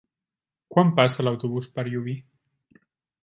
[0.75, 2.17] Quan passa l'autobús per Llubí?